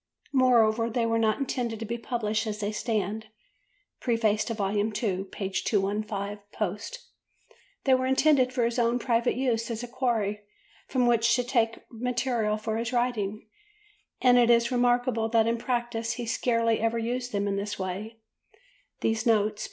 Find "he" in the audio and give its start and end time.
16.13-16.25